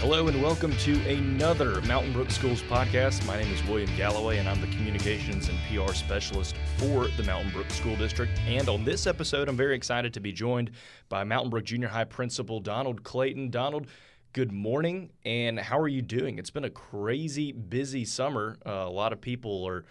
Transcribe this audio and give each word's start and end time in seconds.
Hello 0.00 0.28
and 0.28 0.42
welcome 0.42 0.74
to 0.78 0.92
another 1.06 1.82
Mountain 1.82 2.14
Brook 2.14 2.30
Schools 2.30 2.62
podcast. 2.62 3.22
My 3.26 3.38
name 3.38 3.52
is 3.52 3.62
William 3.64 3.94
Galloway 3.98 4.38
and 4.38 4.48
I'm 4.48 4.58
the 4.58 4.66
communications 4.68 5.50
and 5.50 5.58
PR 5.68 5.92
specialist 5.92 6.56
for 6.78 7.08
the 7.18 7.22
Mountain 7.24 7.52
Brook 7.52 7.68
School 7.68 7.96
District. 7.96 8.32
And 8.46 8.66
on 8.70 8.82
this 8.82 9.06
episode, 9.06 9.46
I'm 9.46 9.58
very 9.58 9.76
excited 9.76 10.14
to 10.14 10.20
be 10.20 10.32
joined 10.32 10.70
by 11.10 11.22
Mountain 11.24 11.50
Brook 11.50 11.64
Junior 11.64 11.88
High 11.88 12.04
Principal 12.04 12.60
Donald 12.60 13.04
Clayton. 13.04 13.50
Donald, 13.50 13.88
good 14.32 14.52
morning 14.52 15.10
and 15.26 15.60
how 15.60 15.78
are 15.78 15.86
you 15.86 16.00
doing? 16.00 16.38
It's 16.38 16.50
been 16.50 16.64
a 16.64 16.70
crazy 16.70 17.52
busy 17.52 18.06
summer. 18.06 18.56
Uh, 18.64 18.70
a 18.70 18.88
lot 18.88 19.12
of 19.12 19.20
people 19.20 19.68
are 19.68 19.84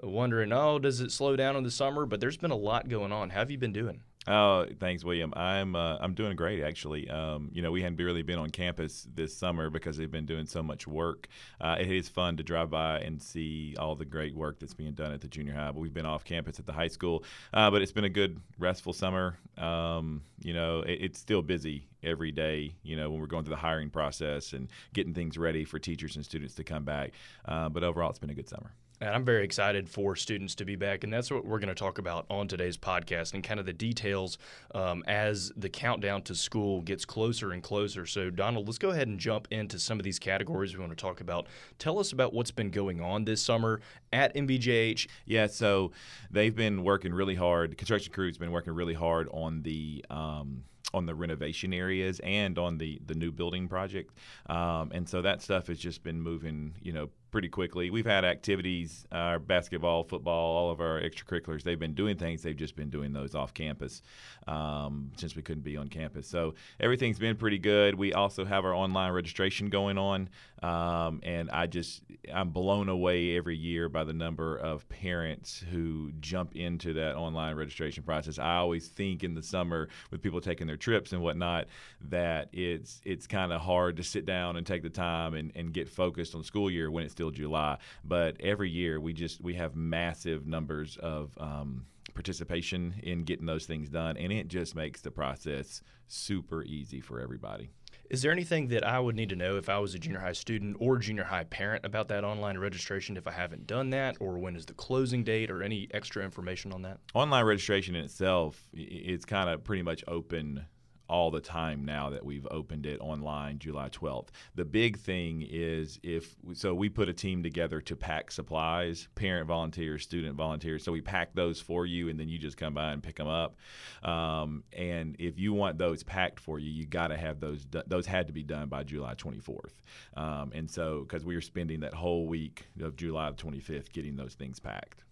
wondering, 0.00 0.52
oh, 0.52 0.78
does 0.78 1.00
it 1.00 1.10
slow 1.10 1.34
down 1.34 1.56
in 1.56 1.64
the 1.64 1.72
summer? 1.72 2.06
But 2.06 2.20
there's 2.20 2.36
been 2.36 2.52
a 2.52 2.56
lot 2.56 2.88
going 2.88 3.10
on. 3.10 3.30
How 3.30 3.40
have 3.40 3.50
you 3.50 3.58
been 3.58 3.72
doing? 3.72 4.02
Oh, 4.28 4.66
thanks, 4.80 5.04
William. 5.04 5.32
I'm 5.36 5.76
uh, 5.76 5.98
I'm 6.00 6.12
doing 6.14 6.34
great 6.34 6.60
actually. 6.60 7.08
Um, 7.08 7.48
you 7.52 7.62
know, 7.62 7.70
we 7.70 7.80
hadn't 7.80 7.98
really 8.04 8.22
been 8.22 8.40
on 8.40 8.50
campus 8.50 9.06
this 9.14 9.36
summer 9.36 9.70
because 9.70 9.96
they've 9.96 10.10
been 10.10 10.26
doing 10.26 10.46
so 10.46 10.64
much 10.64 10.88
work. 10.88 11.28
Uh, 11.60 11.76
it 11.78 11.90
is 11.92 12.08
fun 12.08 12.36
to 12.38 12.42
drive 12.42 12.68
by 12.68 12.98
and 12.98 13.22
see 13.22 13.76
all 13.78 13.94
the 13.94 14.04
great 14.04 14.34
work 14.34 14.58
that's 14.58 14.74
being 14.74 14.94
done 14.94 15.12
at 15.12 15.20
the 15.20 15.28
junior 15.28 15.54
high. 15.54 15.70
But 15.70 15.78
we've 15.78 15.94
been 15.94 16.06
off 16.06 16.24
campus 16.24 16.58
at 16.58 16.66
the 16.66 16.72
high 16.72 16.88
school, 16.88 17.22
uh, 17.54 17.70
but 17.70 17.82
it's 17.82 17.92
been 17.92 18.04
a 18.04 18.08
good, 18.08 18.40
restful 18.58 18.92
summer. 18.92 19.38
Um, 19.58 20.22
you 20.42 20.52
know, 20.52 20.80
it, 20.80 20.98
it's 21.02 21.20
still 21.20 21.42
busy 21.42 21.86
every 22.02 22.32
day. 22.32 22.74
You 22.82 22.96
know, 22.96 23.10
when 23.10 23.20
we're 23.20 23.26
going 23.28 23.44
through 23.44 23.54
the 23.54 23.60
hiring 23.60 23.90
process 23.90 24.54
and 24.54 24.68
getting 24.92 25.14
things 25.14 25.38
ready 25.38 25.64
for 25.64 25.78
teachers 25.78 26.16
and 26.16 26.24
students 26.24 26.56
to 26.56 26.64
come 26.64 26.82
back. 26.82 27.12
Uh, 27.44 27.68
but 27.68 27.84
overall, 27.84 28.10
it's 28.10 28.18
been 28.18 28.30
a 28.30 28.34
good 28.34 28.48
summer. 28.48 28.72
And 29.00 29.10
I'm 29.10 29.24
very 29.24 29.44
excited 29.44 29.90
for 29.90 30.16
students 30.16 30.54
to 30.56 30.64
be 30.64 30.74
back. 30.74 31.04
And 31.04 31.12
that's 31.12 31.30
what 31.30 31.44
we're 31.44 31.58
going 31.58 31.68
to 31.68 31.74
talk 31.74 31.98
about 31.98 32.24
on 32.30 32.48
today's 32.48 32.78
podcast 32.78 33.34
and 33.34 33.44
kind 33.44 33.60
of 33.60 33.66
the 33.66 33.72
details 33.74 34.38
um, 34.74 35.04
as 35.06 35.52
the 35.54 35.68
countdown 35.68 36.22
to 36.22 36.34
school 36.34 36.80
gets 36.80 37.04
closer 37.04 37.52
and 37.52 37.62
closer. 37.62 38.06
So, 38.06 38.30
Donald, 38.30 38.66
let's 38.66 38.78
go 38.78 38.90
ahead 38.90 39.06
and 39.06 39.18
jump 39.18 39.48
into 39.50 39.78
some 39.78 40.00
of 40.00 40.04
these 40.04 40.18
categories 40.18 40.74
we 40.74 40.80
want 40.80 40.92
to 40.92 40.96
talk 40.96 41.20
about. 41.20 41.46
Tell 41.78 41.98
us 41.98 42.12
about 42.12 42.32
what's 42.32 42.50
been 42.50 42.70
going 42.70 43.02
on 43.02 43.26
this 43.26 43.42
summer 43.42 43.80
at 44.14 44.34
MBJH. 44.34 45.08
Yeah, 45.26 45.46
so 45.46 45.92
they've 46.30 46.56
been 46.56 46.82
working 46.82 47.12
really 47.12 47.34
hard. 47.34 47.76
Construction 47.76 48.14
crew's 48.14 48.38
been 48.38 48.52
working 48.52 48.72
really 48.72 48.94
hard 48.94 49.28
on 49.30 49.62
the. 49.62 50.04
Um, 50.10 50.64
on 50.94 51.04
the 51.04 51.14
renovation 51.14 51.74
areas 51.74 52.20
and 52.20 52.58
on 52.58 52.78
the 52.78 53.00
the 53.04 53.14
new 53.14 53.32
building 53.32 53.68
project, 53.68 54.14
um, 54.46 54.92
and 54.94 55.06
so 55.06 55.20
that 55.20 55.42
stuff 55.42 55.66
has 55.66 55.78
just 55.78 56.02
been 56.02 56.22
moving, 56.22 56.74
you 56.80 56.92
know, 56.92 57.10
pretty 57.36 57.48
quickly. 57.50 57.90
We've 57.90 58.06
had 58.06 58.24
activities, 58.24 59.06
our 59.12 59.38
basketball, 59.38 60.04
football, 60.04 60.56
all 60.56 60.70
of 60.70 60.80
our 60.80 61.02
extracurriculars. 61.02 61.62
They've 61.64 61.78
been 61.78 61.92
doing 61.92 62.16
things. 62.16 62.42
They've 62.42 62.56
just 62.56 62.76
been 62.76 62.88
doing 62.88 63.12
those 63.12 63.34
off 63.34 63.52
campus 63.52 64.00
um, 64.46 65.10
since 65.18 65.36
we 65.36 65.42
couldn't 65.42 65.62
be 65.62 65.76
on 65.76 65.88
campus. 65.88 66.26
So 66.26 66.54
everything's 66.80 67.18
been 67.18 67.36
pretty 67.36 67.58
good. 67.58 67.94
We 67.94 68.14
also 68.14 68.46
have 68.46 68.64
our 68.64 68.72
online 68.72 69.12
registration 69.12 69.68
going 69.68 69.98
on, 69.98 70.30
um, 70.62 71.20
and 71.24 71.50
I 71.50 71.66
just 71.66 72.00
I'm 72.32 72.48
blown 72.48 72.88
away 72.88 73.36
every 73.36 73.56
year 73.56 73.90
by 73.90 74.04
the 74.04 74.14
number 74.14 74.56
of 74.56 74.88
parents 74.88 75.62
who 75.70 76.12
jump 76.20 76.56
into 76.56 76.94
that 76.94 77.16
online 77.16 77.56
registration 77.56 78.02
process. 78.02 78.38
I 78.38 78.56
always 78.56 78.88
think 78.88 79.24
in 79.24 79.34
the 79.34 79.42
summer 79.42 79.88
with 80.10 80.22
people 80.22 80.40
taking 80.40 80.66
their 80.66 80.78
trips 80.78 81.12
and 81.12 81.20
whatnot 81.20 81.66
that 82.08 82.48
it's 82.54 83.02
it's 83.04 83.26
kind 83.26 83.52
of 83.52 83.60
hard 83.60 83.98
to 83.98 84.02
sit 84.02 84.24
down 84.24 84.56
and 84.56 84.66
take 84.66 84.82
the 84.82 84.88
time 84.88 85.34
and, 85.34 85.52
and 85.54 85.74
get 85.74 85.86
focused 85.86 86.34
on 86.34 86.42
school 86.42 86.70
year 86.70 86.90
when 86.90 87.04
it's 87.04 87.12
still 87.12 87.25
July. 87.30 87.78
But 88.04 88.40
every 88.40 88.70
year 88.70 89.00
we 89.00 89.12
just 89.12 89.40
we 89.40 89.54
have 89.54 89.76
massive 89.76 90.46
numbers 90.46 90.96
of 90.98 91.36
um, 91.38 91.86
participation 92.14 92.94
in 93.02 93.24
getting 93.24 93.46
those 93.46 93.66
things 93.66 93.88
done, 93.88 94.16
and 94.16 94.32
it 94.32 94.48
just 94.48 94.74
makes 94.74 95.00
the 95.00 95.10
process 95.10 95.82
super 96.08 96.62
easy 96.64 97.00
for 97.00 97.20
everybody. 97.20 97.70
Is 98.08 98.22
there 98.22 98.30
anything 98.30 98.68
that 98.68 98.86
I 98.86 99.00
would 99.00 99.16
need 99.16 99.30
to 99.30 99.36
know 99.36 99.56
if 99.56 99.68
I 99.68 99.78
was 99.78 99.94
a 99.94 99.98
junior 99.98 100.20
high 100.20 100.32
student 100.32 100.76
or 100.78 100.96
junior 100.98 101.24
high 101.24 101.44
parent 101.44 101.84
about 101.84 102.06
that 102.08 102.22
online 102.22 102.56
registration 102.56 103.16
if 103.16 103.26
I 103.26 103.32
haven't 103.32 103.66
done 103.66 103.90
that, 103.90 104.16
or 104.20 104.38
when 104.38 104.54
is 104.54 104.64
the 104.64 104.74
closing 104.74 105.24
date, 105.24 105.50
or 105.50 105.62
any 105.62 105.88
extra 105.92 106.24
information 106.24 106.72
on 106.72 106.82
that? 106.82 106.98
Online 107.14 107.44
registration 107.44 107.96
in 107.96 108.04
itself, 108.04 108.62
it's 108.72 109.24
kind 109.24 109.50
of 109.50 109.64
pretty 109.64 109.82
much 109.82 110.04
open 110.06 110.66
all 111.08 111.30
the 111.30 111.40
time 111.40 111.84
now 111.84 112.10
that 112.10 112.24
we've 112.24 112.46
opened 112.50 112.86
it 112.86 113.00
online 113.00 113.58
July 113.58 113.88
12th. 113.88 114.28
The 114.54 114.64
big 114.64 114.98
thing 114.98 115.46
is 115.48 115.98
if 116.02 116.36
so 116.54 116.74
we 116.74 116.88
put 116.88 117.08
a 117.08 117.12
team 117.12 117.42
together 117.42 117.80
to 117.82 117.96
pack 117.96 118.30
supplies, 118.30 119.08
parent 119.14 119.46
volunteers, 119.46 120.02
student 120.02 120.36
volunteers. 120.36 120.84
So 120.84 120.92
we 120.92 121.00
pack 121.00 121.34
those 121.34 121.60
for 121.60 121.86
you 121.86 122.08
and 122.08 122.18
then 122.18 122.28
you 122.28 122.38
just 122.38 122.56
come 122.56 122.74
by 122.74 122.92
and 122.92 123.02
pick 123.02 123.16
them 123.16 123.28
up. 123.28 123.56
Um, 124.02 124.64
and 124.72 125.16
if 125.18 125.38
you 125.38 125.52
want 125.52 125.78
those 125.78 126.02
packed 126.02 126.40
for 126.40 126.58
you, 126.58 126.70
you 126.70 126.86
got 126.86 127.08
to 127.08 127.16
have 127.16 127.40
those 127.40 127.66
those 127.86 128.06
had 128.06 128.26
to 128.26 128.32
be 128.32 128.42
done 128.42 128.68
by 128.68 128.82
July 128.82 129.14
24th. 129.14 129.74
Um, 130.16 130.52
and 130.54 130.70
so 130.70 131.00
because 131.00 131.24
we 131.24 131.34
were 131.34 131.40
spending 131.40 131.80
that 131.80 131.94
whole 131.94 132.26
week 132.26 132.66
of 132.80 132.96
July 132.96 133.30
25th 133.30 133.92
getting 133.92 134.16
those 134.16 134.34
things 134.34 134.60
packed. 134.60 135.05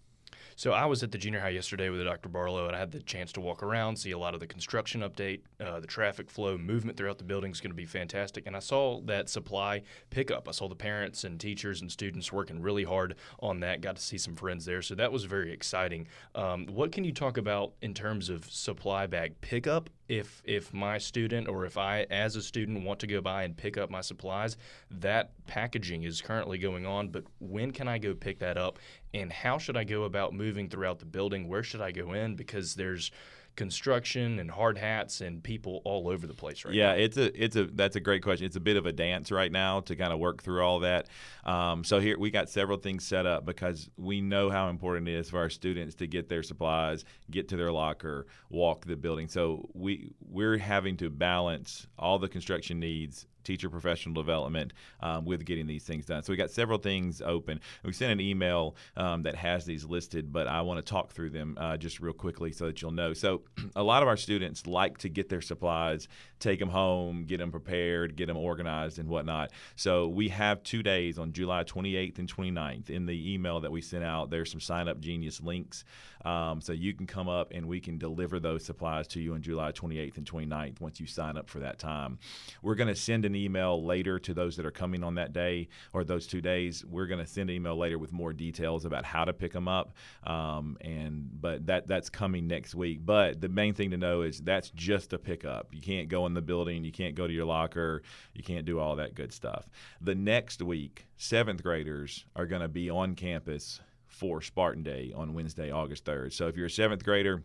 So 0.56 0.72
I 0.72 0.87
was 0.87 1.03
at 1.03 1.12
the 1.12 1.19
junior 1.19 1.41
high 1.41 1.50
yesterday 1.50 1.88
with 1.88 2.03
Dr. 2.05 2.28
Barlow, 2.28 2.66
and 2.66 2.77
I 2.77 2.78
had 2.78 2.93
the 2.93 3.00
chance 3.00 3.32
to 3.32 3.41
walk 3.41 3.62
around, 3.62 3.97
see 3.97 4.12
a 4.12 4.19
lot 4.19 4.34
of 4.34 4.41
the 4.41 4.47
construction 4.47 5.03
update, 5.03 5.41
uh, 5.60 5.81
the 5.81 5.87
traffic 5.87 6.31
flow, 6.31 6.56
movement 6.56 6.97
throughout 6.97 7.19
the 7.19 7.25
building 7.25 7.50
is 7.50 7.60
going 7.60 7.71
to 7.71 7.77
be 7.77 7.87
fantastic. 7.87 8.47
And 8.47 8.56
I 8.56 8.60
saw 8.60 9.00
that 9.03 9.28
supply 9.28 9.82
pickup. 10.10 10.49
I 10.49 10.53
saw 10.53 10.69
the 10.69 10.75
parents 10.75 11.25
and 11.25 11.38
teachers 11.41 11.81
and 11.81 11.91
students 11.91 12.32
working 12.32 12.60
really 12.60 12.84
hard 12.84 13.16
on 13.41 13.60
that. 13.60 13.81
Got 13.81 13.97
to 13.97 14.03
see 14.03 14.19
some 14.19 14.37
friends 14.37 14.65
there, 14.65 14.82
so 14.82 14.94
that 14.94 15.12
was 15.12 15.25
very 15.25 15.53
exciting. 15.53 16.06
Um, 16.34 16.66
what 16.66 16.93
can 16.93 17.05
you 17.05 17.12
talk 17.12 17.37
about 17.37 17.72
in 17.82 17.94
terms 17.94 18.28
of 18.28 18.44
supply 18.50 19.06
bag 19.06 19.41
pickup 19.41 19.91
if 20.09 20.42
if 20.44 20.72
my 20.72 20.98
student 20.98 21.48
or 21.48 21.65
if 21.65 21.78
I 21.78 22.03
as 22.10 22.37
a 22.37 22.42
student 22.42 22.84
want 22.84 23.00
to 23.00 23.06
go 23.06 23.20
by 23.20 23.44
and 23.44 23.56
pick 23.56 23.78
up 23.78 23.91
my 23.91 24.00
supplies, 24.00 24.56
that 24.91 25.32
packaging 25.47 26.03
is 26.03 26.20
currently 26.20 26.59
going 26.59 26.87
on, 26.87 27.09
but 27.09 27.25
when 27.41 27.70
can 27.70 27.88
I 27.88 27.98
go 27.98 28.14
pick 28.14 28.38
that 28.41 28.59
up 28.59 28.78
and 29.12 29.32
how 29.32 29.59
should 29.59 29.76
I 29.76 29.84
go 29.84 30.04
about 30.04 30.34
moving 30.34 30.69
throughout 30.69 30.98
the 30.98 31.06
building? 31.06 31.48
Where 31.48 31.62
should 31.62 31.81
I 31.81 31.93
go 31.93 32.12
in 32.12 32.37
because 32.37 32.75
there's 32.75 33.10
construction 33.56 34.38
and 34.38 34.50
hard 34.50 34.76
hats 34.78 35.20
and 35.20 35.42
people 35.42 35.81
all 35.84 36.09
over 36.09 36.26
the 36.26 36.34
place 36.34 36.65
right 36.65 36.75
yeah, 36.75 36.92
now? 36.92 36.98
it's 36.98 37.16
a 37.16 37.42
it's 37.42 37.56
a 37.56 37.65
that's 37.65 37.97
a 37.97 38.00
great 38.00 38.22
question. 38.22 38.47
It's 38.47 38.56
a 38.56 38.60
bit 38.60 38.76
of 38.76 38.87
a 38.87 38.92
dance 38.92 39.31
right 39.31 39.50
now 39.50 39.81
to 39.81 39.97
kind 39.97 40.12
of 40.12 40.19
work 40.19 40.42
through 40.42 40.62
all 40.62 40.81
that. 40.81 41.09
Um, 41.44 41.84
so 41.84 42.00
here 42.00 42.19
we 42.19 42.31
got 42.31 42.48
several 42.48 42.78
things 42.78 43.04
set 43.04 43.26
up 43.26 43.44
because 43.44 43.88
we 43.97 44.20
know 44.20 44.50
how 44.50 44.69
important 44.69 45.09
it 45.09 45.14
is 45.14 45.31
for 45.31 45.38
our 45.38 45.50
students 45.50 45.94
to 45.97 46.06
get 46.06 46.28
their 46.28 46.43
supplies, 46.43 47.04
get 47.31 47.48
to 47.48 47.56
their 47.56 47.72
locker, 47.72 48.26
walk 48.50 48.87
the 48.87 48.97
building. 48.97 49.28
So 49.28 49.69
we 49.75 50.12
we're 50.28 50.59
having 50.59 50.97
to 50.98 51.10
balance 51.10 51.87
all 51.98 52.19
the 52.19 52.28
construction 52.28 52.81
needs 52.81 53.26
teacher 53.44 53.69
professional 53.69 54.15
development 54.15 54.72
um, 55.00 55.25
with 55.25 55.44
getting 55.44 55.66
these 55.66 55.84
things 55.84 56.06
done. 56.06 56.22
So 56.22 56.32
we 56.32 56.37
got 56.37 56.50
several 56.50 56.78
things 56.78 57.22
open. 57.22 57.60
We 57.84 57.93
sent 57.93 58.12
an 58.12 58.21
email 58.21 58.77
um, 58.97 59.22
that 59.22 59.34
has 59.37 59.65
these 59.65 59.84
listed, 59.84 60.32
but 60.32 60.47
I 60.47 60.62
want 60.62 60.84
to 60.84 60.91
talk 60.91 61.12
through 61.12 61.31
them 61.31 61.56
uh, 61.60 61.77
just 61.77 62.00
real 62.00 62.12
quickly 62.12 62.53
so 62.53 62.66
that 62.66 62.81
you'll 62.82 62.91
know. 62.91 63.12
So 63.12 63.43
a 63.77 63.82
lot 63.82 64.03
of 64.03 64.09
our 64.09 64.16
students 64.16 64.66
like 64.66 64.99
to 64.99 65.09
get 65.09 65.28
their 65.28 65.41
supplies, 65.41 66.09
take 66.41 66.59
them 66.59 66.71
home, 66.71 67.25
get 67.25 67.38
them 67.38 67.50
prepared, 67.50 68.16
get 68.16 68.27
them 68.27 68.37
organized 68.37 68.99
and 68.99 69.09
whatnot. 69.09 69.50
So 69.76 70.09
we 70.09 70.28
have 70.28 70.62
two 70.62 70.82
days 70.82 71.19
on 71.19 71.32
July 71.32 71.65
28th 71.65 72.19
and 72.19 72.34
29th. 72.34 72.91
In 72.91 73.06
the 73.06 73.34
email 73.34 73.61
that 73.61 73.72
we 73.72 73.81
sent 73.81 74.05
out, 74.05 74.31
there's 74.31 74.50
some 74.50 74.61
SignUpGenius 74.61 75.43
links. 75.43 75.84
Um, 76.25 76.61
so 76.61 76.72
you 76.72 76.94
can 76.94 77.06
come 77.06 77.28
up 77.28 77.53
and 77.53 77.66
we 77.66 77.81
can 77.81 77.99
deliver 77.99 78.41
those 78.41 78.65
supplies 78.65 79.06
to 79.09 79.21
you 79.21 79.34
on 79.34 79.43
July 79.43 79.72
28th 79.72 80.16
and 80.16 80.26
29th 80.31 80.81
once 80.81 80.99
you 80.99 81.06
sign 81.06 81.37
up 81.37 81.50
for 81.50 81.59
that 81.61 81.78
time. 81.78 82.19
We're 82.62 82.76
going 82.76 82.88
to 82.88 82.97
send 82.97 83.25
an 83.25 83.33
an 83.34 83.40
email 83.40 83.84
later 83.84 84.18
to 84.18 84.34
those 84.34 84.56
that 84.56 84.64
are 84.64 84.70
coming 84.70 85.02
on 85.02 85.14
that 85.16 85.32
day 85.32 85.68
or 85.92 86.04
those 86.04 86.26
two 86.26 86.40
days. 86.40 86.84
We're 86.84 87.06
going 87.06 87.20
to 87.20 87.26
send 87.26 87.50
an 87.50 87.56
email 87.56 87.76
later 87.76 87.98
with 87.98 88.12
more 88.12 88.32
details 88.32 88.84
about 88.84 89.04
how 89.04 89.24
to 89.24 89.32
pick 89.32 89.52
them 89.52 89.68
up. 89.68 89.92
Um, 90.24 90.76
and 90.81 91.28
but 91.40 91.66
that 91.66 91.86
that's 91.86 92.08
coming 92.08 92.46
next 92.46 92.75
week. 92.75 93.04
But 93.04 93.40
the 93.40 93.48
main 93.48 93.75
thing 93.75 93.90
to 93.90 93.96
know 93.96 94.22
is 94.22 94.40
that's 94.40 94.70
just 94.70 95.12
a 95.12 95.19
pickup. 95.19 95.69
You 95.72 95.81
can't 95.81 96.08
go 96.08 96.26
in 96.26 96.34
the 96.34 96.42
building. 96.42 96.84
You 96.84 96.92
can't 96.92 97.14
go 97.14 97.26
to 97.26 97.32
your 97.32 97.44
locker. 97.44 98.02
You 98.34 98.42
can't 98.42 98.64
do 98.64 98.78
all 98.78 98.96
that 98.96 99.14
good 99.14 99.32
stuff. 99.32 99.69
The 100.00 100.14
next 100.14 100.62
week, 100.62 101.06
seventh 101.16 101.62
graders 101.62 102.25
are 102.37 102.46
going 102.46 102.62
to 102.62 102.69
be 102.69 102.90
on 102.90 103.14
campus 103.14 103.80
for 104.06 104.40
Spartan 104.40 104.84
Day 104.84 105.12
on 105.14 105.34
Wednesday, 105.34 105.72
August 105.72 106.04
3rd. 106.04 106.32
So 106.32 106.46
if 106.46 106.56
you're 106.56 106.66
a 106.66 106.70
seventh 106.70 107.04
grader, 107.04 107.42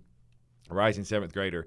rising 0.69 1.03
seventh 1.03 1.33
grader, 1.33 1.65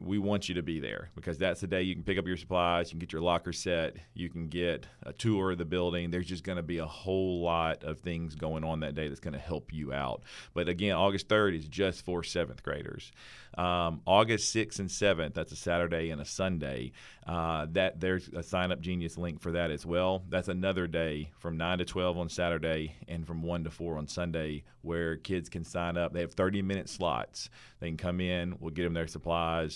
we 0.00 0.18
want 0.18 0.48
you 0.48 0.54
to 0.54 0.62
be 0.62 0.80
there 0.80 1.10
because 1.14 1.38
that's 1.38 1.60
the 1.60 1.66
day 1.66 1.82
you 1.82 1.94
can 1.94 2.04
pick 2.04 2.18
up 2.18 2.26
your 2.26 2.36
supplies, 2.36 2.88
you 2.88 2.92
can 2.92 2.98
get 3.00 3.12
your 3.12 3.22
locker 3.22 3.52
set, 3.52 3.96
you 4.14 4.28
can 4.28 4.48
get 4.48 4.86
a 5.02 5.12
tour 5.12 5.52
of 5.52 5.58
the 5.58 5.64
building. 5.64 6.10
There's 6.10 6.26
just 6.26 6.44
going 6.44 6.56
to 6.56 6.62
be 6.62 6.78
a 6.78 6.86
whole 6.86 7.42
lot 7.42 7.84
of 7.84 8.00
things 8.00 8.34
going 8.34 8.64
on 8.64 8.80
that 8.80 8.94
day 8.94 9.08
that's 9.08 9.20
going 9.20 9.34
to 9.34 9.40
help 9.40 9.72
you 9.72 9.92
out. 9.92 10.22
But 10.54 10.68
again, 10.68 10.96
August 10.96 11.28
3rd 11.28 11.56
is 11.56 11.68
just 11.68 12.04
for 12.04 12.22
seventh 12.22 12.62
graders. 12.62 13.12
Um, 13.58 14.00
August 14.06 14.54
6th 14.54 14.78
and 14.78 14.88
7th, 14.88 15.34
that's 15.34 15.52
a 15.52 15.56
Saturday 15.56 16.10
and 16.10 16.20
a 16.20 16.24
Sunday. 16.24 16.92
Uh, 17.26 17.66
that 17.72 18.00
there's 18.00 18.28
a 18.28 18.42
SignUpGenius 18.42 19.16
link 19.16 19.40
for 19.40 19.52
that 19.52 19.70
as 19.70 19.84
well. 19.86 20.22
That's 20.28 20.48
another 20.48 20.86
day 20.86 21.30
from 21.38 21.56
9 21.56 21.78
to 21.78 21.84
12 21.84 22.18
on 22.18 22.28
Saturday 22.28 22.96
and 23.06 23.26
from 23.26 23.42
1 23.42 23.64
to 23.64 23.70
4 23.70 23.98
on 23.98 24.08
Sunday 24.08 24.64
where 24.82 25.16
kids 25.16 25.48
can 25.48 25.64
sign 25.64 25.96
up. 25.96 26.12
They 26.12 26.20
have 26.20 26.32
30 26.32 26.62
minute 26.62 26.88
slots. 26.88 27.50
They 27.78 27.88
can 27.88 27.96
come 27.96 28.20
in, 28.20 28.56
we'll 28.58 28.72
get 28.72 28.84
them 28.84 28.94
their 28.94 29.06
supplies. 29.06 29.69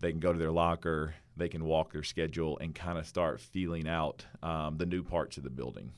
They 0.00 0.10
can 0.10 0.20
go 0.20 0.32
to 0.32 0.38
their 0.38 0.52
locker, 0.52 1.14
they 1.36 1.48
can 1.48 1.64
walk 1.64 1.92
their 1.92 2.02
schedule 2.02 2.58
and 2.58 2.74
kind 2.74 2.98
of 2.98 3.06
start 3.06 3.40
feeling 3.40 3.88
out 3.88 4.24
um, 4.42 4.76
the 4.76 4.86
new 4.86 5.02
parts 5.02 5.36
of 5.36 5.44
the 5.44 5.50
building. 5.50 5.92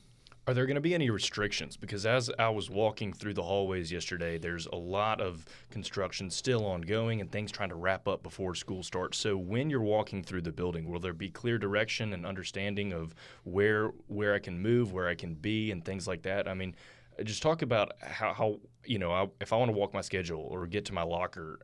Are 0.47 0.55
there 0.55 0.65
going 0.65 0.75
to 0.75 0.81
be 0.81 0.95
any 0.95 1.11
restrictions? 1.11 1.77
Because 1.77 2.05
as 2.05 2.31
I 2.39 2.49
was 2.49 2.67
walking 2.67 3.13
through 3.13 3.35
the 3.35 3.43
hallways 3.43 3.91
yesterday, 3.91 4.39
there's 4.39 4.65
a 4.65 4.75
lot 4.75 5.21
of 5.21 5.45
construction 5.69 6.31
still 6.31 6.65
ongoing 6.65 7.21
and 7.21 7.31
things 7.31 7.51
trying 7.51 7.69
to 7.69 7.75
wrap 7.75 8.07
up 8.07 8.23
before 8.23 8.55
school 8.55 8.81
starts. 8.81 9.19
So 9.19 9.37
when 9.37 9.69
you're 9.69 9.81
walking 9.81 10.23
through 10.23 10.41
the 10.41 10.51
building, 10.51 10.89
will 10.89 10.99
there 10.99 11.13
be 11.13 11.29
clear 11.29 11.59
direction 11.59 12.13
and 12.13 12.25
understanding 12.25 12.91
of 12.91 13.13
where 13.43 13.89
where 14.07 14.33
I 14.33 14.39
can 14.39 14.59
move, 14.59 14.93
where 14.93 15.07
I 15.07 15.15
can 15.15 15.35
be, 15.35 15.71
and 15.71 15.85
things 15.85 16.07
like 16.07 16.23
that? 16.23 16.47
I 16.47 16.55
mean, 16.55 16.75
just 17.23 17.43
talk 17.43 17.61
about 17.61 17.91
how, 18.01 18.33
how 18.33 18.59
you 18.83 18.97
know 18.97 19.11
I, 19.11 19.27
if 19.39 19.53
I 19.53 19.57
want 19.57 19.69
to 19.69 19.77
walk 19.77 19.93
my 19.93 20.01
schedule 20.01 20.41
or 20.41 20.65
get 20.65 20.85
to 20.85 20.93
my 20.93 21.03
locker 21.03 21.59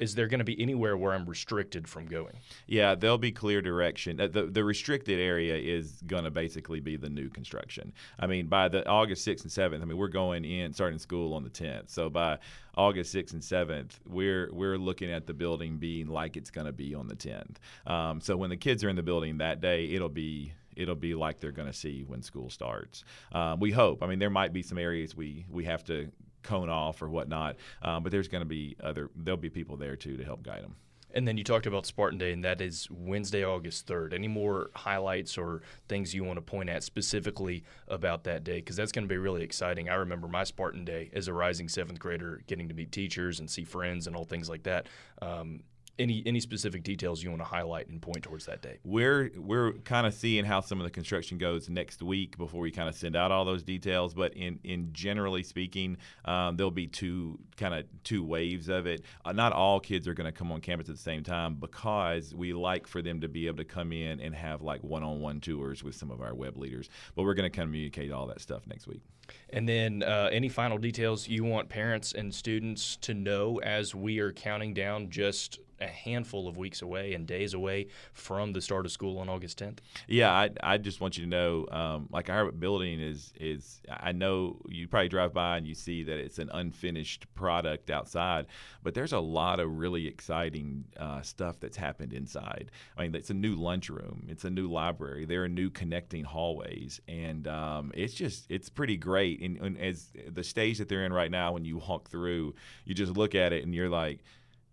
is 0.00 0.14
there 0.14 0.26
going 0.26 0.38
to 0.38 0.44
be 0.44 0.60
anywhere 0.60 0.96
where 0.96 1.12
I'm 1.12 1.26
restricted 1.26 1.86
from 1.86 2.06
going? 2.06 2.34
Yeah, 2.66 2.94
there'll 2.94 3.18
be 3.18 3.32
clear 3.32 3.60
direction. 3.60 4.20
Uh, 4.20 4.26
the, 4.26 4.44
the 4.44 4.64
restricted 4.64 5.20
area 5.20 5.56
is 5.56 6.02
going 6.06 6.24
to 6.24 6.30
basically 6.30 6.80
be 6.80 6.96
the 6.96 7.10
new 7.10 7.28
construction. 7.28 7.92
I 8.18 8.26
mean, 8.26 8.46
by 8.46 8.68
the 8.68 8.86
August 8.88 9.26
6th 9.26 9.42
and 9.42 9.50
7th, 9.50 9.82
I 9.82 9.84
mean, 9.84 9.98
we're 9.98 10.08
going 10.08 10.44
in, 10.44 10.72
starting 10.72 10.98
school 10.98 11.34
on 11.34 11.44
the 11.44 11.50
10th. 11.50 11.90
So 11.90 12.08
by 12.08 12.38
August 12.76 13.14
6th 13.14 13.32
and 13.34 13.42
7th, 13.42 13.98
we're, 14.06 14.48
we're 14.52 14.78
looking 14.78 15.10
at 15.12 15.26
the 15.26 15.34
building 15.34 15.76
being 15.76 16.06
like 16.06 16.36
it's 16.36 16.50
going 16.50 16.66
to 16.66 16.72
be 16.72 16.94
on 16.94 17.06
the 17.06 17.16
10th. 17.16 17.56
Um, 17.86 18.20
so 18.20 18.36
when 18.36 18.50
the 18.50 18.56
kids 18.56 18.82
are 18.82 18.88
in 18.88 18.96
the 18.96 19.02
building 19.02 19.38
that 19.38 19.60
day, 19.60 19.86
it'll 19.92 20.08
be 20.08 20.54
it'll 20.80 20.94
be 20.94 21.14
like 21.14 21.40
they're 21.40 21.52
going 21.52 21.68
to 21.68 21.74
see 21.76 22.04
when 22.06 22.22
school 22.22 22.50
starts. 22.50 23.04
Um, 23.32 23.60
we 23.60 23.70
hope. 23.70 24.02
I 24.02 24.06
mean, 24.06 24.18
there 24.18 24.30
might 24.30 24.52
be 24.52 24.62
some 24.62 24.78
areas 24.78 25.14
we 25.14 25.44
we 25.50 25.64
have 25.64 25.84
to 25.84 26.10
cone 26.42 26.70
off 26.70 27.02
or 27.02 27.08
whatnot. 27.08 27.56
Um, 27.82 28.02
but 28.02 28.12
there's 28.12 28.28
going 28.28 28.42
to 28.42 28.48
be 28.48 28.76
other 28.82 29.10
there'll 29.14 29.38
be 29.38 29.50
people 29.50 29.76
there 29.76 29.96
too 29.96 30.16
to 30.16 30.24
help 30.24 30.42
guide 30.42 30.62
them. 30.62 30.76
And 31.12 31.26
then 31.26 31.36
you 31.36 31.42
talked 31.42 31.66
about 31.66 31.86
Spartan 31.86 32.18
Day, 32.18 32.32
and 32.32 32.44
that 32.44 32.60
is 32.60 32.88
Wednesday, 32.88 33.44
August 33.44 33.88
3rd. 33.88 34.14
Any 34.14 34.28
more 34.28 34.70
highlights 34.76 35.36
or 35.36 35.62
things 35.88 36.14
you 36.14 36.22
want 36.22 36.36
to 36.36 36.40
point 36.40 36.68
at 36.68 36.84
specifically 36.84 37.64
about 37.88 38.22
that 38.24 38.44
day? 38.44 38.56
Because 38.56 38.76
that's 38.76 38.92
going 38.92 39.04
to 39.04 39.08
be 39.08 39.18
really 39.18 39.42
exciting. 39.42 39.88
I 39.88 39.94
remember 39.94 40.28
my 40.28 40.44
Spartan 40.44 40.84
Day 40.84 41.10
as 41.12 41.26
a 41.26 41.32
rising 41.32 41.68
seventh 41.68 41.98
grader, 41.98 42.42
getting 42.46 42.68
to 42.68 42.74
meet 42.74 42.92
teachers 42.92 43.40
and 43.40 43.50
see 43.50 43.64
friends 43.64 44.06
and 44.06 44.14
all 44.14 44.24
things 44.24 44.48
like 44.48 44.62
that. 44.64 44.86
Um, 45.20 45.64
any 45.98 46.22
any 46.26 46.40
specific 46.40 46.82
details 46.82 47.22
you 47.22 47.30
want 47.30 47.42
to 47.42 47.48
highlight 47.48 47.88
and 47.88 48.00
point 48.00 48.22
towards 48.22 48.46
that 48.46 48.62
day? 48.62 48.78
We're 48.84 49.30
we're 49.36 49.72
kind 49.72 50.06
of 50.06 50.14
seeing 50.14 50.44
how 50.44 50.60
some 50.60 50.80
of 50.80 50.84
the 50.84 50.90
construction 50.90 51.38
goes 51.38 51.68
next 51.68 52.02
week 52.02 52.38
before 52.38 52.60
we 52.60 52.70
kind 52.70 52.88
of 52.88 52.94
send 52.94 53.16
out 53.16 53.30
all 53.30 53.44
those 53.44 53.62
details. 53.62 54.14
But 54.14 54.34
in 54.34 54.58
in 54.64 54.92
generally 54.92 55.42
speaking, 55.42 55.96
um, 56.24 56.56
there'll 56.56 56.70
be 56.70 56.86
two 56.86 57.38
kind 57.56 57.74
of 57.74 57.84
two 58.04 58.24
waves 58.24 58.68
of 58.68 58.86
it. 58.86 59.04
Uh, 59.24 59.32
not 59.32 59.52
all 59.52 59.80
kids 59.80 60.08
are 60.08 60.14
going 60.14 60.30
to 60.30 60.36
come 60.36 60.50
on 60.52 60.60
campus 60.60 60.88
at 60.88 60.96
the 60.96 61.02
same 61.02 61.22
time 61.22 61.54
because 61.54 62.34
we 62.34 62.52
like 62.52 62.86
for 62.86 63.02
them 63.02 63.20
to 63.20 63.28
be 63.28 63.46
able 63.46 63.58
to 63.58 63.64
come 63.64 63.92
in 63.92 64.20
and 64.20 64.34
have 64.34 64.62
like 64.62 64.82
one-on-one 64.82 65.40
tours 65.40 65.84
with 65.84 65.94
some 65.94 66.10
of 66.10 66.20
our 66.20 66.34
web 66.34 66.56
leaders. 66.56 66.88
But 67.14 67.24
we're 67.24 67.34
going 67.34 67.50
to 67.50 67.56
communicate 67.56 68.12
all 68.12 68.26
that 68.26 68.40
stuff 68.40 68.66
next 68.66 68.86
week. 68.86 69.02
And 69.50 69.68
then 69.68 70.02
uh, 70.02 70.28
any 70.32 70.48
final 70.48 70.78
details 70.78 71.28
you 71.28 71.44
want 71.44 71.68
parents 71.68 72.12
and 72.12 72.34
students 72.34 72.96
to 72.96 73.14
know 73.14 73.60
as 73.60 73.94
we 73.94 74.18
are 74.18 74.32
counting 74.32 74.74
down 74.74 75.10
just 75.10 75.60
a 75.80 75.86
handful 75.86 76.48
of 76.48 76.56
weeks 76.56 76.82
away 76.82 77.14
and 77.14 77.26
days 77.26 77.54
away 77.54 77.88
from 78.12 78.52
the 78.52 78.60
start 78.60 78.86
of 78.86 78.92
school 78.92 79.18
on 79.18 79.28
August 79.28 79.58
10th? 79.58 79.78
Yeah, 80.06 80.32
I, 80.32 80.50
I 80.62 80.78
just 80.78 81.00
want 81.00 81.16
you 81.16 81.24
to 81.24 81.30
know, 81.30 81.66
um, 81.70 82.08
like 82.10 82.28
our 82.30 82.50
building 82.50 83.00
is 83.00 83.32
is 83.38 83.80
I 83.88 84.12
know 84.12 84.60
you 84.68 84.88
probably 84.88 85.08
drive 85.08 85.32
by 85.32 85.56
and 85.56 85.66
you 85.66 85.74
see 85.74 86.02
that 86.04 86.18
it's 86.18 86.38
an 86.38 86.50
unfinished 86.52 87.32
product 87.34 87.90
outside, 87.90 88.46
but 88.82 88.94
there's 88.94 89.12
a 89.12 89.20
lot 89.20 89.60
of 89.60 89.78
really 89.78 90.06
exciting 90.06 90.84
uh, 90.98 91.22
stuff 91.22 91.60
that's 91.60 91.76
happened 91.76 92.12
inside. 92.12 92.70
I 92.96 93.02
mean, 93.02 93.14
it's 93.14 93.30
a 93.30 93.34
new 93.34 93.54
lunchroom, 93.54 94.26
it's 94.28 94.44
a 94.44 94.50
new 94.50 94.70
library, 94.70 95.24
there 95.24 95.44
are 95.44 95.48
new 95.48 95.70
connecting 95.70 96.24
hallways, 96.24 97.00
and 97.08 97.46
um, 97.48 97.92
it's 97.94 98.14
just 98.14 98.50
it's 98.50 98.68
pretty 98.68 98.96
great. 98.96 99.40
And, 99.40 99.58
and 99.58 99.78
as 99.78 100.08
the 100.28 100.44
stage 100.44 100.78
that 100.78 100.88
they're 100.88 101.04
in 101.04 101.12
right 101.12 101.30
now, 101.30 101.52
when 101.52 101.64
you 101.64 101.78
walk 101.78 102.08
through, 102.08 102.54
you 102.84 102.94
just 102.94 103.12
look 103.12 103.34
at 103.34 103.52
it 103.52 103.64
and 103.64 103.74
you're 103.74 103.88
like 103.88 104.20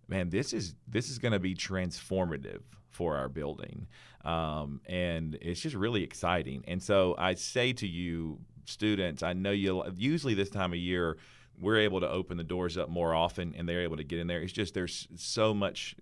man, 0.07 0.29
this 0.29 0.53
is 0.53 0.75
this 0.87 1.09
is 1.09 1.19
going 1.19 1.33
to 1.33 1.39
be 1.39 1.55
transformative 1.55 2.61
for 2.89 3.17
our 3.17 3.29
building, 3.29 3.87
um, 4.25 4.81
and 4.85 5.37
it's 5.41 5.61
just 5.61 5.75
really 5.75 6.03
exciting. 6.03 6.63
And 6.67 6.81
so 6.81 7.15
I 7.17 7.35
say 7.35 7.73
to 7.73 7.87
you, 7.87 8.39
students, 8.65 9.23
I 9.23 9.33
know 9.33 9.51
you 9.51 9.83
usually 9.95 10.33
this 10.33 10.49
time 10.49 10.73
of 10.73 10.79
year 10.79 11.17
we're 11.59 11.79
able 11.79 11.99
to 11.99 12.09
open 12.09 12.37
the 12.37 12.43
doors 12.43 12.77
up 12.77 12.87
more 12.87 13.15
often 13.15 13.55
and 13.57 13.67
they're 13.67 13.81
able 13.81 13.97
to 13.97 14.03
get 14.03 14.19
in 14.19 14.27
there. 14.27 14.41
It's 14.41 14.53
just 14.53 14.73
there's 14.73 15.07
so 15.15 15.53
much 15.53 15.95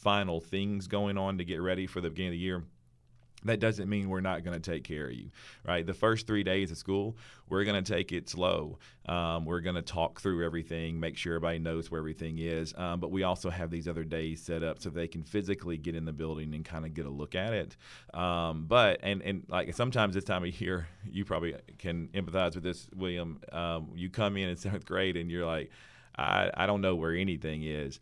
final 0.00 0.40
things 0.40 0.86
going 0.86 1.18
on 1.18 1.38
to 1.38 1.44
get 1.44 1.60
ready 1.60 1.86
for 1.86 2.00
the 2.00 2.08
beginning 2.08 2.30
of 2.30 2.32
the 2.32 2.38
year 2.38 2.64
that 3.44 3.60
doesn't 3.60 3.88
mean 3.88 4.08
we're 4.08 4.20
not 4.20 4.44
going 4.44 4.60
to 4.60 4.70
take 4.70 4.84
care 4.84 5.06
of 5.06 5.12
you, 5.12 5.30
right? 5.66 5.84
The 5.84 5.94
first 5.94 6.26
three 6.26 6.42
days 6.42 6.70
of 6.70 6.76
school, 6.76 7.16
we're 7.48 7.64
going 7.64 7.82
to 7.82 7.92
take 7.92 8.12
it 8.12 8.28
slow. 8.28 8.78
Um, 9.06 9.44
we're 9.44 9.60
going 9.60 9.76
to 9.76 9.82
talk 9.82 10.20
through 10.20 10.44
everything, 10.44 11.00
make 11.00 11.16
sure 11.16 11.34
everybody 11.34 11.58
knows 11.58 11.90
where 11.90 11.98
everything 11.98 12.38
is. 12.38 12.72
Um, 12.76 13.00
but 13.00 13.10
we 13.10 13.24
also 13.24 13.50
have 13.50 13.70
these 13.70 13.88
other 13.88 14.04
days 14.04 14.40
set 14.42 14.62
up 14.62 14.80
so 14.80 14.90
they 14.90 15.08
can 15.08 15.24
physically 15.24 15.76
get 15.76 15.94
in 15.94 16.04
the 16.04 16.12
building 16.12 16.54
and 16.54 16.64
kind 16.64 16.84
of 16.84 16.94
get 16.94 17.06
a 17.06 17.10
look 17.10 17.34
at 17.34 17.52
it. 17.52 17.76
Um, 18.14 18.66
but 18.66 19.00
and 19.02 19.22
and 19.22 19.44
like 19.48 19.74
sometimes 19.74 20.14
this 20.14 20.24
time 20.24 20.44
of 20.44 20.60
year, 20.60 20.88
you 21.10 21.24
probably 21.24 21.54
can 21.78 22.08
empathize 22.08 22.54
with 22.54 22.64
this, 22.64 22.88
William. 22.94 23.40
Um, 23.50 23.90
you 23.94 24.08
come 24.08 24.36
in 24.36 24.48
in 24.48 24.56
seventh 24.56 24.86
grade 24.86 25.16
and 25.16 25.30
you're 25.30 25.46
like, 25.46 25.70
I, 26.16 26.50
I 26.54 26.66
don't 26.66 26.80
know 26.80 26.94
where 26.94 27.14
anything 27.14 27.62
is. 27.62 27.98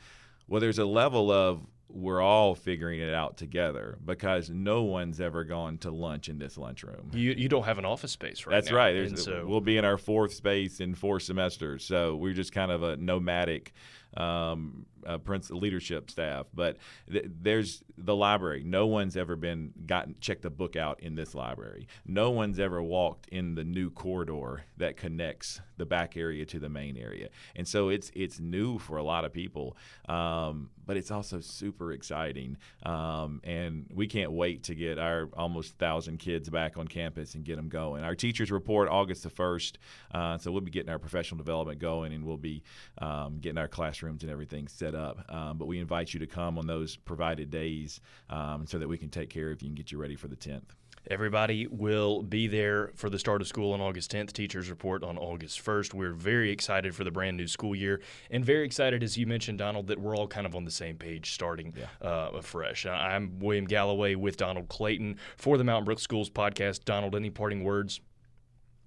Well, 0.49 0.61
there's 0.61 0.79
a 0.79 0.85
level 0.85 1.31
of 1.31 1.61
we're 1.93 2.21
all 2.21 2.55
figuring 2.55 3.01
it 3.01 3.13
out 3.13 3.37
together 3.37 3.99
because 4.05 4.51
no 4.51 4.83
one's 4.83 5.21
ever 5.21 5.45
gone 5.45 5.79
to 5.79 5.91
lunch 5.91 6.29
in 6.29 6.39
this 6.39 6.57
lunchroom. 6.57 7.11
You 7.13 7.33
you 7.33 7.49
don't 7.49 7.65
have 7.65 7.79
an 7.79 7.85
office 7.85 8.13
space 8.13 8.47
right 8.47 8.55
That's 8.55 8.71
now. 8.71 8.77
right. 8.77 9.19
So, 9.19 9.45
we'll 9.47 9.61
be 9.61 9.77
in 9.77 9.85
our 9.85 9.99
fourth 9.99 10.33
space 10.33 10.81
in 10.81 10.95
four 10.95 11.21
semesters, 11.21 11.85
so 11.85 12.17
we're 12.17 12.35
just 12.35 12.53
kind 12.53 12.71
of 12.71 12.83
a 12.83 12.97
nomadic 12.97 13.73
um, 14.17 14.87
uh, 15.07 15.19
Prince 15.19 15.51
leadership 15.51 16.11
staff. 16.11 16.47
But 16.55 16.77
th- 17.11 17.27
there's 17.41 17.83
the 17.97 18.17
library. 18.17 18.63
No 18.65 18.87
one's 18.87 19.17
ever 19.17 19.37
been 19.37 19.73
gotten 19.87 20.17
checked 20.21 20.45
a 20.45 20.51
book 20.51 20.77
out 20.77 21.01
in 21.01 21.15
this 21.15 21.35
library. 21.35 21.87
No 22.07 22.31
one's 22.31 22.59
ever 22.59 22.83
walked 22.83 23.29
in 23.29 23.55
the 23.55 23.65
new 23.65 23.91
corridor 23.91 24.65
that 24.77 24.97
connects 24.97 25.61
the 25.77 25.87
back 25.87 26.17
area 26.17 26.45
to 26.45 26.59
the 26.59 26.69
main 26.69 26.97
area. 26.97 27.29
And 27.57 27.67
so 27.67 27.89
it's 27.89 28.11
it's 28.15 28.39
new 28.39 28.79
for 28.79 28.99
a 28.99 29.03
lot 29.03 29.25
of 29.25 29.33
people, 29.33 29.77
um, 30.09 30.71
but 30.87 30.97
it's 30.97 31.11
also 31.11 31.41
super 31.41 31.93
exciting. 31.93 32.57
Um, 32.85 33.41
and 33.45 33.87
we 33.95 34.07
can't 34.07 34.33
wait 34.33 34.65
to 34.65 34.75
get 34.75 34.99
our 34.99 35.29
almost 35.35 35.79
thousand 35.79 36.19
kids 36.19 36.49
back 36.49 36.77
on 36.77 36.87
campus 36.87 37.35
and 37.35 37.45
get 37.45 37.57
them 37.57 37.69
going. 37.69 38.05
Our 38.05 38.15
teachers 38.15 38.51
report 38.51 38.89
August 38.89 39.23
the 39.23 39.31
first, 39.31 39.79
uh, 40.13 40.39
so 40.39 40.53
we'll 40.53 40.61
be 40.61 40.71
getting 40.71 40.91
our 40.91 40.99
professional 40.99 41.39
development 41.39 41.79
going, 41.79 42.13
and 42.13 42.25
we'll 42.25 42.37
be 42.37 42.63
um, 42.99 43.39
getting 43.41 43.59
our 43.59 43.69
classrooms 43.69 44.23
and 44.23 44.31
everything 44.31 44.69
set 44.91 45.01
up. 45.01 45.25
Um, 45.29 45.59
but 45.59 45.67
we 45.67 45.79
invite 45.79 46.13
you 46.13 46.21
to 46.21 46.27
come 46.27 46.59
on 46.59 46.67
those 46.67 46.97
provided 46.97 47.51
days 47.51 48.01
um, 48.29 48.67
so 48.67 48.79
that 48.79 48.89
we 48.89 48.99
can 48.99 49.11
take 49.11 49.31
care 49.31 49.51
of 49.51 49.63
you 49.63 49.69
and 49.69 49.77
get 49.77 49.93
you 49.93 49.99
ready 49.99 50.17
for 50.17 50.29
the 50.29 50.37
10th. 50.37 50.63
Everybody 51.11 51.67
will 51.67 52.23
be 52.23 52.47
there 52.47 52.93
for 52.95 53.09
the 53.09 53.19
start 53.19 53.41
of 53.41 53.49
school 53.49 53.73
on 53.73 53.81
August 53.81 54.13
10th. 54.13 54.35
Teachers 54.35 54.69
report 54.69 55.03
on 55.03 55.17
August 55.17 55.65
1st. 55.65 55.95
We're 55.95 56.13
very 56.13 56.51
excited 56.51 56.95
for 56.95 57.05
the 57.05 57.11
brand 57.11 57.39
new 57.39 57.47
school 57.47 57.75
year 57.75 58.03
and 58.31 58.45
very 58.45 58.67
excited, 58.67 59.03
as 59.03 59.17
you 59.17 59.27
mentioned, 59.27 59.59
Donald, 59.59 59.87
that 59.87 59.99
we're 59.99 60.15
all 60.15 60.29
kind 60.29 60.47
of 60.47 60.55
on 60.55 60.67
the 60.67 60.71
same 60.71 60.97
page 60.97 61.33
starting 61.33 61.73
yeah. 61.75 61.87
uh, 62.07 62.33
afresh. 62.35 62.85
I'm 62.85 63.39
William 63.39 63.65
Galloway 63.65 64.15
with 64.15 64.37
Donald 64.37 64.69
Clayton 64.69 65.17
for 65.39 65.57
the 65.57 65.65
Mountain 65.65 65.87
Brook 65.87 66.01
Schools 66.01 66.29
podcast. 66.29 66.85
Donald, 66.85 67.17
any 67.17 67.31
parting 67.31 67.65
words? 67.65 68.01